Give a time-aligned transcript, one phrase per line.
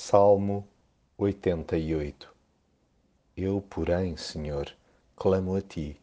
[0.00, 0.64] Salmo
[1.18, 2.32] 88
[3.36, 4.72] Eu, porém, Senhor,
[5.16, 6.00] clamo a Ti.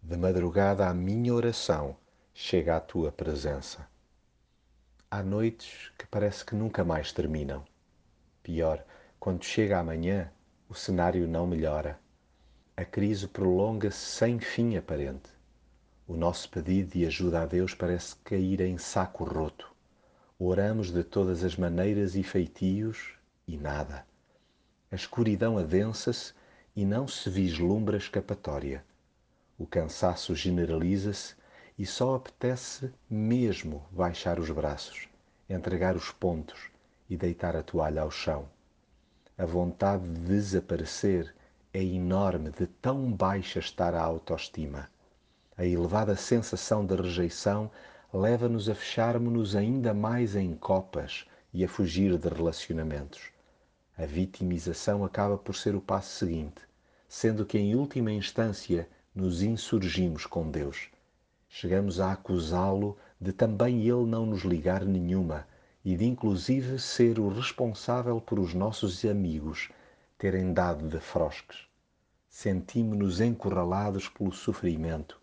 [0.00, 1.96] De madrugada a minha oração
[2.32, 3.88] chega à Tua presença.
[5.10, 7.64] Há noites que parece que nunca mais terminam.
[8.44, 8.86] Pior,
[9.18, 10.30] quando chega a manhã,
[10.68, 11.98] o cenário não melhora.
[12.76, 15.30] A crise prolonga-se sem fim aparente.
[16.06, 19.75] O nosso pedido de ajuda a Deus parece cair em saco roto.
[20.38, 23.14] Oramos de todas as maneiras e feitios
[23.48, 24.04] e nada.
[24.92, 26.34] A escuridão adensa-se
[26.76, 28.84] e não se vislumbra escapatória.
[29.58, 31.34] O cansaço generaliza-se
[31.78, 35.08] e só apetece mesmo baixar os braços,
[35.48, 36.70] entregar os pontos
[37.08, 38.46] e deitar a toalha ao chão.
[39.38, 41.34] A vontade de desaparecer
[41.72, 44.90] é enorme de tão baixa estar a autoestima.
[45.56, 47.70] A elevada sensação de rejeição
[48.16, 53.20] leva-nos a fecharmos-nos ainda mais em copas e a fugir de relacionamentos.
[53.96, 56.62] A vitimização acaba por ser o passo seguinte,
[57.06, 60.88] sendo que em última instância nos insurgimos com Deus.
[61.48, 65.46] Chegamos a acusá-lo de também ele não nos ligar nenhuma
[65.84, 69.68] e de inclusive ser o responsável por os nossos amigos
[70.18, 71.66] terem dado de frosques.
[72.28, 75.20] Sentimos-nos encurralados pelo sofrimento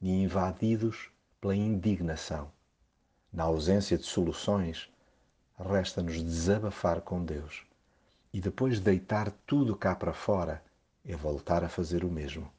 [0.00, 1.10] e invadidos
[1.44, 2.50] pela indignação.
[3.30, 4.90] Na ausência de soluções,
[5.58, 7.66] resta-nos desabafar com Deus.
[8.32, 10.64] E depois de deitar tudo cá para fora,
[11.04, 12.50] é voltar a fazer o mesmo.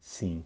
[0.00, 0.44] Sim,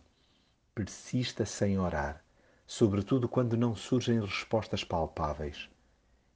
[0.74, 2.22] persista sem orar,
[2.66, 5.70] sobretudo quando não surgem respostas palpáveis.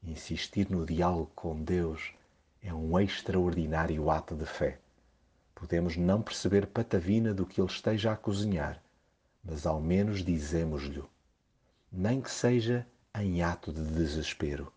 [0.03, 2.14] Insistir no diálogo com Deus
[2.62, 4.78] é um extraordinário ato de fé.
[5.55, 8.83] Podemos não perceber patavina do que Ele esteja a cozinhar,
[9.45, 11.05] mas ao menos dizemos-lhe
[11.95, 14.73] nem que seja em ato de desespero.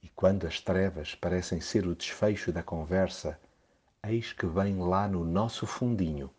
[0.00, 3.40] E quando as trevas parecem ser o desfecho da conversa,
[4.04, 6.30] eis que vem lá no nosso fundinho.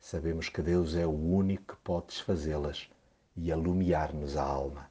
[0.00, 2.88] Sabemos que Deus é o único que pode desfazê-las
[3.36, 4.90] e alumiar-nos a alma.